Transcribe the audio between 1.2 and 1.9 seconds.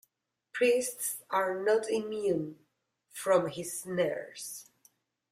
are not